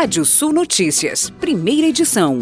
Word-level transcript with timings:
Rádio 0.00 0.24
Sul 0.24 0.52
Notícias, 0.52 1.28
primeira 1.28 1.88
edição. 1.88 2.38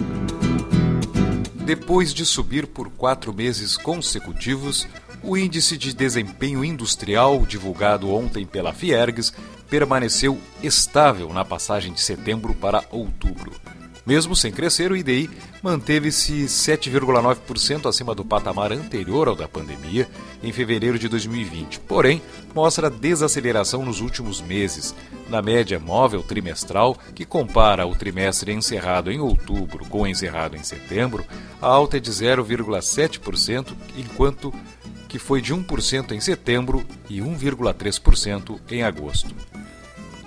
Depois 1.65 2.13
de 2.13 2.27
subir 2.27 2.67
por 2.67 2.91
quatro 2.91 3.33
meses 3.33 3.79
consecutivos, 3.79 4.87
o 5.23 5.39
índice 5.39 5.79
de 5.79 5.95
desempenho 5.95 6.63
industrial 6.63 7.47
divulgado 7.47 8.13
ontem 8.13 8.45
pela 8.45 8.75
Fiergs 8.75 9.33
permaneceu 9.71 10.39
estável 10.63 11.33
na 11.33 11.47
passagem 11.47 11.95
de 11.95 12.03
setembro 12.03 12.53
para 12.53 12.85
outubro. 12.91 13.51
Mesmo 14.07 14.37
sem 14.37 14.53
crescer, 14.53 14.93
o 14.93 14.97
IDI 14.97 15.29
manteve-se 15.61 16.45
7,9% 16.45 17.89
acima 17.89 18.15
do 18.15 18.25
patamar 18.25 18.73
anterior 18.73 19.27
ao 19.27 19.35
da 19.35 19.49
pandemia, 19.49 20.09
em 20.45 20.53
fevereiro 20.53 20.97
de 20.97 21.09
2020. 21.09 21.81
Porém, 21.81 22.23
mostra 22.55 22.89
desaceleração 22.89 23.85
nos 23.85 24.01
últimos 24.01 24.41
meses. 24.41 24.95
Na 25.29 25.43
média 25.43 25.81
móvel 25.81 26.23
trimestral, 26.23 26.97
que 27.17 27.25
compara 27.25 27.85
o 27.85 27.97
trimestre 27.97 28.53
encerrado 28.53 29.11
em 29.11 29.19
outubro 29.19 29.85
com 29.87 30.03
o 30.03 30.07
encerrado 30.07 30.57
em 30.57 30.63
setembro, 30.63 31.27
a 31.61 31.67
alta 31.67 31.97
é 31.97 32.01
de 32.01 32.13
0,7%, 32.13 33.75
enquanto 33.97 34.55
que 35.09 35.19
foi 35.19 35.41
de 35.41 35.53
1% 35.53 36.13
em 36.13 36.21
setembro 36.21 36.87
e 37.11 37.21
1,3% 37.21 38.61
em 38.71 38.85
agosto. 38.85 39.35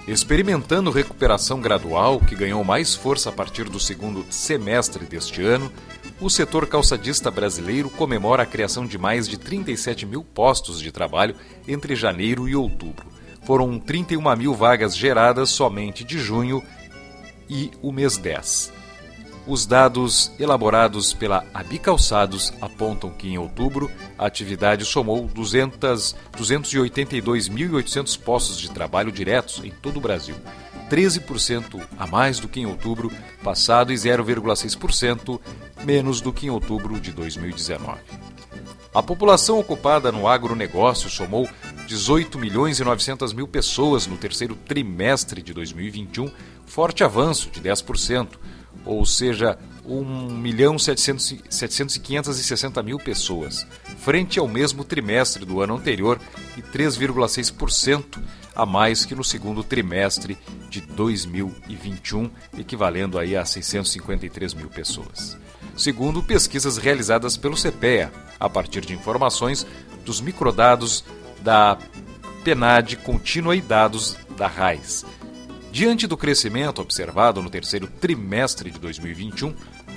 Experimentando 0.09 0.90
recuperação 0.90 1.62
gradual, 1.62 2.20
que 2.20 2.36
ganhou 2.36 2.63
mais 2.63 2.95
força 2.95 3.30
a 3.30 3.31
partir 3.31 3.66
do 3.66 3.80
segundo 3.80 4.26
semestre 4.32 5.05
deste 5.05 5.44
ano, 5.44 5.72
o 6.20 6.32
setor 6.32 6.66
calçadista 6.66 7.30
brasileiro 7.30 7.91
comemora 7.91 8.41
a 8.41 8.45
criação 8.45 8.88
de 8.88 8.98
mais 8.98 9.27
de 9.27 9.38
37 9.38 10.08
mil 10.08 10.23
postos 10.23 10.82
de 10.82 10.91
trabalho 10.91 11.35
entre 11.68 11.95
janeiro 11.95 12.49
e 12.49 12.55
outubro. 12.55 13.05
Foram 13.44 13.77
31 13.77 14.35
mil 14.35 14.55
vagas 14.55 14.98
geradas 14.98 15.52
somente 15.52 16.04
de 16.04 16.18
junho 16.18 16.63
e 17.48 17.70
o 17.80 17.91
mês 17.91 18.18
10. 18.18 18.79
Os 19.49 19.65
dados 19.65 20.31
elaborados 20.37 21.11
pela 21.11 21.43
Abicalçados 21.51 22.53
apontam 22.61 23.09
que 23.09 23.27
em 23.27 23.39
outubro 23.39 23.89
a 24.15 24.27
atividade 24.27 24.85
somou 24.85 25.27
282.800 25.27 28.20
postos 28.20 28.59
de 28.59 28.70
trabalho 28.70 29.11
diretos 29.11 29.59
em 29.65 29.71
todo 29.71 29.97
o 29.97 30.01
Brasil, 30.01 30.35
13% 30.87 31.83
a 31.97 32.05
mais 32.05 32.39
do 32.39 32.47
que 32.47 32.59
em 32.59 32.67
outubro 32.67 33.11
passado 33.43 33.91
e 33.91 33.95
0,6% 33.95 35.41
menos 35.83 36.21
do 36.21 36.31
que 36.31 36.45
em 36.45 36.51
outubro 36.51 36.99
de 36.99 37.11
2019. 37.11 38.01
A 38.93 39.01
população 39.01 39.57
ocupada 39.57 40.11
no 40.11 40.27
agronegócio 40.27 41.09
somou 41.09 41.49
18 41.87 42.37
milhões 42.37 42.79
e 42.79 42.83
900 42.83 43.33
mil 43.33 43.47
pessoas 43.47 44.05
no 44.05 44.15
terceiro 44.15 44.55
trimestre 44.55 45.41
de 45.41 45.55
2021, 45.55 46.29
forte 46.67 47.03
avanço 47.03 47.49
de 47.49 47.59
10%, 47.59 48.27
ou 48.85 49.05
seja, 49.05 49.57
1 49.85 50.34
milhão 50.34 50.77
760 50.77 52.84
mil 52.84 52.98
pessoas, 52.98 53.65
frente 53.98 54.39
ao 54.39 54.48
mesmo 54.48 54.84
trimestre 54.84 55.45
do 55.45 55.61
ano 55.61 55.76
anterior 55.76 56.20
e 56.57 56.61
3,6% 56.61 58.21
a 58.55 58.65
mais 58.65 59.05
que 59.05 59.15
no 59.15 59.23
segundo 59.23 59.63
trimestre 59.63 60.37
de 60.70 60.81
2021, 60.81 62.29
equivalendo 62.57 63.17
aí 63.17 63.35
a 63.35 63.45
653 63.45 64.53
mil 64.53 64.69
pessoas. 64.69 65.38
Segundo 65.78 66.22
pesquisas 66.22 66.78
realizadas 66.78 67.38
pelo 67.38 67.56
CPEA, 67.56 68.11
a 68.39 68.50
partir 68.50 68.81
de 68.81 68.94
informações 68.94 69.66
dos 70.03 70.19
microdados 70.19 71.06
da 71.41 71.78
PNAD 72.44 72.97
contínua 72.97 73.56
e 73.56 73.61
dados 73.61 74.17
da 74.38 74.47
RAIS. 74.47 75.06
Diante 75.72 76.07
do 76.07 76.17
crescimento 76.17 76.81
observado 76.81 77.44
no 77.44 77.50
terceiro 77.50 77.88
trimestre 77.88 78.72
de 78.72 78.79
2021, 78.79 79.53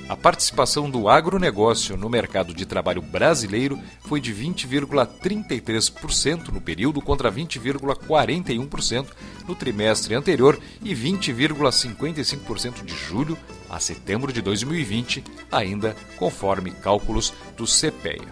a 0.07 0.15
participação 0.15 0.91
do 0.91 1.09
agronegócio 1.09 1.97
no 1.97 2.11
mercado 2.11 2.53
de 2.53 2.67
trabalho 2.67 3.01
brasileiro 3.01 3.81
foi 4.01 4.21
de 4.21 4.35
20,33% 4.35 6.49
no 6.49 6.61
período 6.61 7.01
contra 7.01 7.33
20,41% 7.33 9.07
no 9.49 9.55
trimestre 9.55 10.15
anterior 10.15 10.61
e 10.83 10.95
20,55% 10.95 12.85
de 12.85 12.95
julho 12.95 13.39
a 13.71 13.81
setembro 13.81 14.31
de 14.31 14.43
2020, 14.43 15.25
ainda 15.51 15.97
conforme 16.19 16.73
cálculos 16.73 17.33
do 17.57 17.65
CPEA. 17.65 18.29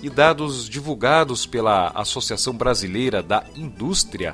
E 0.00 0.08
dados 0.08 0.68
divulgados 0.68 1.44
pela 1.44 1.88
Associação 1.88 2.54
Brasileira 2.54 3.20
da 3.20 3.42
Indústria 3.56 4.32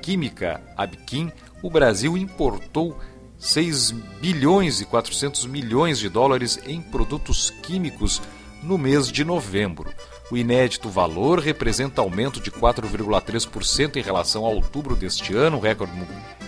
Química, 0.00 0.62
ABQIM, 0.76 1.30
o 1.62 1.70
Brasil 1.70 2.16
importou 2.16 2.98
6 3.38 3.92
bilhões 4.20 4.80
e 4.80 4.84
400 4.84 5.46
milhões 5.46 5.98
de 5.98 6.08
dólares 6.08 6.58
em 6.66 6.80
produtos 6.80 7.50
químicos 7.50 8.20
no 8.62 8.76
mês 8.76 9.10
de 9.10 9.24
novembro. 9.24 9.90
O 10.30 10.36
inédito 10.36 10.88
valor 10.88 11.38
representa 11.38 12.02
aumento 12.02 12.40
de 12.40 12.50
4,3% 12.50 13.96
em 13.96 14.02
relação 14.02 14.44
a 14.44 14.50
outubro 14.50 14.94
deste 14.94 15.34
ano, 15.34 15.58
recorde 15.58 15.92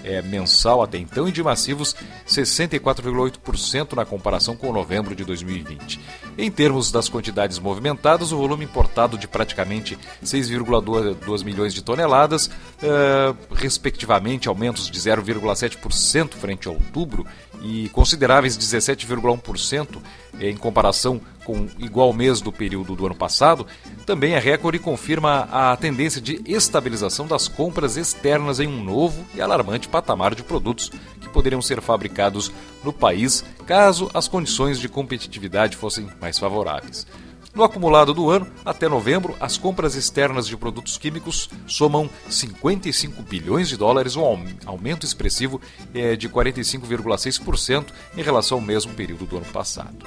é, 0.05 0.23
mensal 0.23 0.83
até 0.83 0.99
então, 0.99 1.29
e 1.29 1.33
de 1.33 1.43
massivos 1.43 1.95
64,8% 2.27 3.95
na 3.95 4.05
comparação 4.05 4.57
com 4.57 4.73
novembro 4.73 5.15
de 5.15 5.25
2020. 5.25 6.01
Em 6.37 6.51
termos 6.51 6.91
das 6.91 7.09
quantidades 7.09 7.59
movimentadas, 7.59 8.33
o 8.33 8.37
volume 8.37 8.65
importado 8.65 9.19
de 9.19 9.29
praticamente 9.29 9.99
6,2 10.25 11.45
milhões 11.45 11.75
de 11.75 11.83
toneladas, 11.83 12.47
uh, 12.47 13.37
respectivamente 13.55 14.49
aumentos 14.49 14.91
de 14.91 14.99
0,7% 14.99 16.35
frente 16.35 16.69
a 16.69 16.71
outubro 16.71 17.27
e 17.63 17.89
consideráveis 17.91 18.59
17,1% 18.59 19.99
em 20.41 20.57
comparação 20.57 21.21
com 21.45 21.69
igual 21.79 22.13
mês 22.13 22.41
do 22.41 22.53
período 22.53 22.95
do 22.95 23.07
ano 23.07 23.15
passado, 23.15 23.67
também 24.07 24.35
é 24.35 24.39
recorde 24.39 24.77
e 24.77 24.81
confirma 24.81 25.49
a 25.51 25.77
tendência 25.77 26.21
de 26.21 26.41
estabilização 26.47 27.27
das 27.27 27.49
compras 27.49 27.97
externas 27.97 28.61
em 28.61 28.67
um 28.67 28.83
novo 28.83 29.25
e 29.35 29.41
alarmante 29.41 29.89
patamar 29.89 30.35
de 30.35 30.43
produtos 30.43 30.91
que 31.21 31.29
poderiam 31.29 31.63
ser 31.63 31.81
fabricados 31.81 32.53
no 32.83 32.93
país 32.93 33.45
caso 33.67 34.11
as 34.15 34.29
condições 34.29 34.79
de 34.79 34.89
competitividade 34.89 35.77
fossem 35.77 36.09
mais 36.21 36.39
favoráveis. 36.39 37.07
No 37.55 37.65
acumulado 37.65 38.15
do 38.15 38.31
ano, 38.31 38.47
até 38.65 38.89
novembro, 38.89 39.37
as 39.39 39.59
compras 39.59 39.95
externas 39.95 40.47
de 40.47 40.57
produtos 40.57 40.97
químicos 40.97 41.51
somam 41.67 42.09
55 42.31 43.23
bilhões 43.23 43.69
de 43.69 43.77
dólares, 43.77 44.17
um 44.17 44.23
aumento 44.65 45.05
expressivo 45.05 45.61
é, 45.93 46.17
de 46.17 46.31
45,6% 46.31 47.89
em 48.17 48.23
relação 48.23 48.57
ao 48.57 48.65
mesmo 48.65 48.95
período 48.95 49.27
do 49.27 49.37
ano 49.37 49.47
passado. 49.47 50.07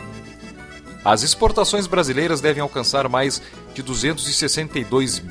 As 1.03 1.21
exportações 1.21 1.85
brasileiras 1.85 2.41
devem 2.41 2.63
alcançar 2.63 3.07
mais 3.07 3.39
de 3.75 3.83
262 3.83 5.21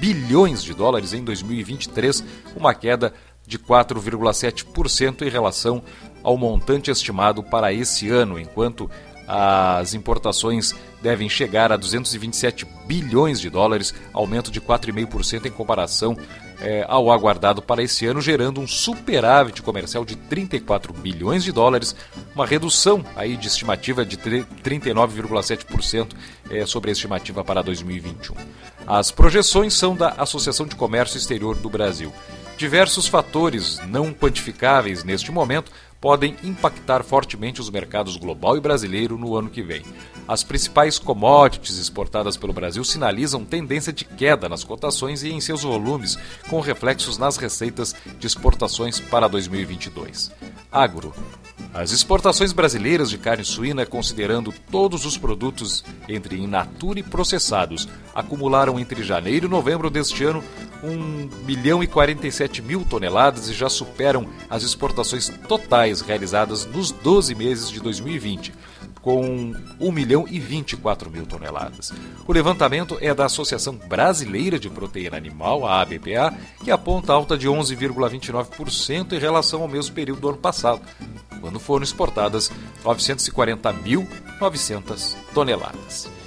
bilhões 0.00 0.64
de 0.64 0.72
dólares 0.72 1.12
em 1.12 1.22
2023, 1.22 2.24
uma 2.56 2.72
queda 2.72 3.12
de 3.46 3.58
4,7% 3.58 5.22
em 5.22 5.28
relação 5.28 5.82
ao 6.22 6.36
montante 6.36 6.90
estimado 6.90 7.42
para 7.42 7.72
esse 7.72 8.08
ano, 8.08 8.38
enquanto 8.38 8.90
as 9.28 9.92
importações 9.92 10.74
devem 11.02 11.28
chegar 11.28 11.70
a 11.70 11.76
227 11.76 12.66
bilhões 12.86 13.38
de 13.38 13.50
dólares, 13.50 13.94
aumento 14.10 14.50
de 14.50 14.58
4,5% 14.58 15.44
em 15.44 15.50
comparação 15.50 16.16
é, 16.60 16.84
ao 16.88 17.10
aguardado 17.12 17.60
para 17.60 17.82
esse 17.82 18.06
ano, 18.06 18.22
gerando 18.22 18.58
um 18.60 18.66
superávit 18.66 19.62
comercial 19.62 20.04
de 20.04 20.16
34 20.16 20.92
bilhões 20.94 21.44
de 21.44 21.52
dólares, 21.52 21.94
uma 22.34 22.46
redução 22.46 23.04
aí 23.14 23.36
de 23.36 23.46
estimativa 23.46 24.04
de 24.04 24.16
39,7% 24.16 26.14
é, 26.50 26.64
sobre 26.64 26.90
a 26.90 26.92
estimativa 26.92 27.44
para 27.44 27.62
2021. 27.62 28.34
As 28.86 29.10
projeções 29.10 29.74
são 29.74 29.94
da 29.94 30.14
Associação 30.16 30.66
de 30.66 30.74
Comércio 30.74 31.18
Exterior 31.18 31.54
do 31.54 31.68
Brasil. 31.68 32.10
Diversos 32.58 33.06
fatores 33.06 33.80
não 33.86 34.12
quantificáveis 34.12 35.04
neste 35.04 35.30
momento 35.30 35.70
podem 36.00 36.34
impactar 36.42 37.04
fortemente 37.04 37.60
os 37.60 37.70
mercados 37.70 38.16
global 38.16 38.56
e 38.56 38.60
brasileiro 38.60 39.16
no 39.16 39.36
ano 39.36 39.48
que 39.48 39.62
vem. 39.62 39.84
As 40.26 40.42
principais 40.42 40.98
commodities 40.98 41.78
exportadas 41.78 42.36
pelo 42.36 42.52
Brasil 42.52 42.82
sinalizam 42.82 43.44
tendência 43.44 43.92
de 43.92 44.04
queda 44.04 44.48
nas 44.48 44.64
cotações 44.64 45.22
e 45.22 45.30
em 45.30 45.40
seus 45.40 45.62
volumes, 45.62 46.18
com 46.50 46.58
reflexos 46.58 47.16
nas 47.16 47.36
receitas 47.36 47.94
de 48.18 48.26
exportações 48.26 48.98
para 48.98 49.28
2022. 49.28 50.32
Agro. 50.70 51.14
As 51.72 51.92
exportações 51.92 52.52
brasileiras 52.52 53.08
de 53.08 53.18
carne 53.18 53.44
suína, 53.44 53.86
considerando 53.86 54.52
todos 54.70 55.04
os 55.04 55.16
produtos 55.16 55.84
entre 56.08 56.36
in 56.36 56.46
natura 56.46 56.98
e 56.98 57.02
processados, 57.02 57.88
acumularam 58.14 58.80
entre 58.80 59.04
janeiro 59.04 59.46
e 59.46 59.50
novembro 59.50 59.90
deste 59.90 60.24
ano 60.24 60.42
1 60.82 61.44
milhão 61.44 61.82
e 61.82 61.86
47 61.86 62.62
mil 62.62 62.84
toneladas 62.84 63.48
e 63.48 63.54
já 63.54 63.68
superam 63.68 64.28
as 64.48 64.62
exportações 64.62 65.28
totais 65.48 66.00
realizadas 66.00 66.64
nos 66.66 66.90
12 66.90 67.34
meses 67.34 67.70
de 67.70 67.80
2020, 67.80 68.54
com 69.00 69.54
1 69.80 69.92
milhão 69.92 70.26
e 70.28 70.38
24 70.38 71.10
mil 71.10 71.26
toneladas. 71.26 71.92
O 72.26 72.32
levantamento 72.32 72.96
é 73.00 73.14
da 73.14 73.26
Associação 73.26 73.74
Brasileira 73.74 74.58
de 74.58 74.68
Proteína 74.68 75.16
Animal, 75.16 75.66
a 75.66 75.80
ABPA, 75.80 76.34
que 76.62 76.70
aponta 76.70 77.12
alta 77.12 77.36
de 77.36 77.48
11,29% 77.48 79.12
em 79.12 79.18
relação 79.18 79.62
ao 79.62 79.68
mesmo 79.68 79.94
período 79.94 80.20
do 80.20 80.28
ano 80.28 80.38
passado, 80.38 80.80
quando 81.40 81.60
foram 81.60 81.84
exportadas 81.84 82.50
940.900 82.84 85.16
toneladas. 85.32 86.17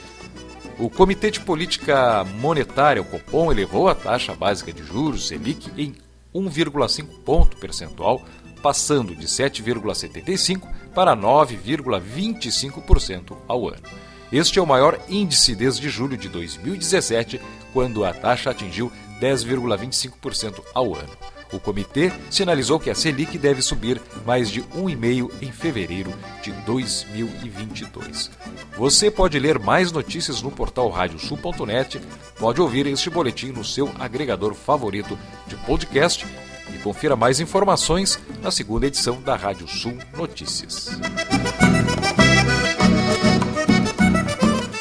O 0.81 0.89
Comitê 0.89 1.29
de 1.29 1.39
Política 1.39 2.25
Monetária, 2.39 3.03
o 3.03 3.05
Copom, 3.05 3.51
elevou 3.51 3.87
a 3.87 3.93
taxa 3.93 4.33
básica 4.33 4.73
de 4.73 4.83
juros, 4.83 5.27
Selic, 5.27 5.69
em 5.77 5.95
1,5 6.33 7.05
ponto 7.23 7.55
percentual, 7.57 8.19
passando 8.63 9.15
de 9.15 9.27
7,75% 9.27 10.63
para 10.95 11.15
9,25% 11.15 13.37
ao 13.47 13.67
ano. 13.67 13.83
Este 14.31 14.57
é 14.57 14.61
o 14.61 14.65
maior 14.65 14.99
índice 15.07 15.53
desde 15.53 15.87
julho 15.87 16.17
de 16.17 16.27
2017, 16.27 17.39
quando 17.71 18.03
a 18.03 18.11
taxa 18.11 18.49
atingiu 18.49 18.91
10,25% 19.21 20.63
ao 20.73 20.95
ano. 20.95 21.15
O 21.51 21.59
comitê 21.59 22.11
sinalizou 22.29 22.79
que 22.79 22.89
a 22.89 22.95
Selic 22.95 23.37
deve 23.37 23.61
subir 23.61 24.01
mais 24.25 24.49
de 24.49 24.61
1,5% 24.63 25.31
em 25.41 25.51
fevereiro 25.51 26.13
de 26.41 26.51
2022. 26.65 28.31
Você 28.77 29.11
pode 29.11 29.37
ler 29.37 29.59
mais 29.59 29.91
notícias 29.91 30.41
no 30.41 30.49
portal 30.49 30.89
radiosul.net, 30.89 32.01
pode 32.39 32.61
ouvir 32.61 32.87
este 32.87 33.09
boletim 33.09 33.47
no 33.47 33.65
seu 33.65 33.91
agregador 33.99 34.53
favorito 34.53 35.17
de 35.45 35.55
podcast 35.57 36.25
e 36.73 36.77
confira 36.79 37.15
mais 37.15 37.39
informações 37.39 38.17
na 38.41 38.49
segunda 38.49 38.87
edição 38.87 39.21
da 39.21 39.35
Rádio 39.35 39.67
Sul 39.67 39.97
Notícias. 40.15 40.89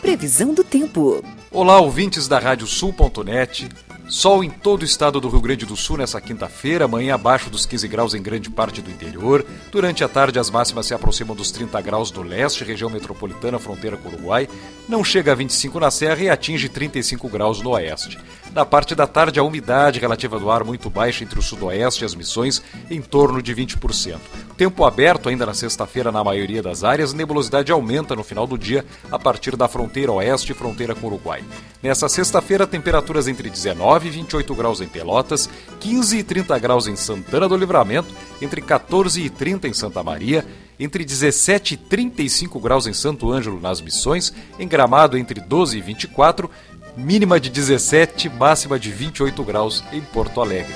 Previsão 0.00 0.54
do 0.54 0.62
tempo. 0.62 1.24
Olá, 1.50 1.80
ouvintes 1.80 2.28
da 2.28 2.38
Radiosul.net. 2.38 3.68
Sol 4.10 4.42
em 4.42 4.50
todo 4.50 4.82
o 4.82 4.84
estado 4.84 5.20
do 5.20 5.28
Rio 5.28 5.40
Grande 5.40 5.64
do 5.64 5.76
Sul 5.76 5.98
nessa 5.98 6.20
quinta-feira, 6.20 6.86
amanhã 6.86 7.14
abaixo 7.14 7.48
dos 7.48 7.64
15 7.64 7.86
graus 7.86 8.12
em 8.12 8.20
grande 8.20 8.50
parte 8.50 8.82
do 8.82 8.90
interior. 8.90 9.46
Durante 9.70 10.02
a 10.02 10.08
tarde, 10.08 10.36
as 10.36 10.50
máximas 10.50 10.86
se 10.86 10.92
aproximam 10.92 11.36
dos 11.36 11.52
30 11.52 11.80
graus 11.80 12.10
no 12.10 12.22
leste, 12.22 12.64
região 12.64 12.90
metropolitana, 12.90 13.60
fronteira 13.60 13.96
com 13.96 14.08
o 14.08 14.12
Uruguai. 14.12 14.48
Não 14.88 15.04
chega 15.04 15.30
a 15.30 15.34
25 15.36 15.78
na 15.78 15.92
serra 15.92 16.24
e 16.24 16.28
atinge 16.28 16.68
35 16.68 17.28
graus 17.28 17.62
no 17.62 17.70
oeste. 17.70 18.18
Na 18.52 18.64
parte 18.64 18.96
da 18.96 19.06
tarde, 19.06 19.38
a 19.38 19.44
umidade 19.44 20.00
relativa 20.00 20.36
do 20.38 20.50
ar 20.50 20.64
muito 20.64 20.90
baixa 20.90 21.22
entre 21.22 21.38
o 21.38 21.42
sudoeste 21.42 22.02
e 22.02 22.04
as 22.04 22.16
missões, 22.16 22.60
em 22.90 23.00
torno 23.00 23.40
de 23.40 23.54
20%. 23.54 24.18
Tempo 24.56 24.84
aberto 24.84 25.28
ainda 25.28 25.46
na 25.46 25.54
sexta-feira 25.54 26.10
na 26.10 26.24
maioria 26.24 26.60
das 26.60 26.82
áreas, 26.82 27.14
nebulosidade 27.14 27.70
aumenta 27.70 28.16
no 28.16 28.24
final 28.24 28.48
do 28.48 28.58
dia 28.58 28.84
a 29.10 29.18
partir 29.18 29.56
da 29.56 29.68
fronteira 29.68 30.10
oeste 30.10 30.50
e 30.50 30.54
fronteira 30.54 30.96
com 30.96 31.06
o 31.06 31.10
Uruguai. 31.10 31.44
Nessa 31.80 32.08
sexta-feira, 32.08 32.66
temperaturas 32.66 33.28
entre 33.28 33.48
19 33.48 34.08
e 34.08 34.10
28 34.10 34.54
graus 34.54 34.80
em 34.80 34.88
Pelotas, 34.88 35.48
15 35.78 36.18
e 36.18 36.22
30 36.24 36.58
graus 36.58 36.88
em 36.88 36.96
Santana 36.96 37.48
do 37.48 37.56
Livramento, 37.56 38.12
entre 38.42 38.60
14 38.60 39.22
e 39.22 39.30
30 39.30 39.68
em 39.68 39.72
Santa 39.72 40.02
Maria, 40.02 40.44
entre 40.78 41.04
17 41.04 41.74
e 41.74 41.76
35 41.76 42.58
graus 42.58 42.86
em 42.86 42.92
Santo 42.92 43.30
Ângelo 43.30 43.60
nas 43.60 43.80
Missões, 43.80 44.32
em 44.58 44.66
Gramado 44.66 45.16
entre 45.16 45.38
12 45.40 45.78
e 45.78 45.80
24, 45.80 46.50
mínima 46.96 47.38
de 47.38 47.50
17, 47.50 48.28
máxima 48.28 48.78
de 48.78 48.90
28 48.90 49.44
graus 49.44 49.84
em 49.92 50.00
Porto 50.00 50.40
Alegre. 50.40 50.74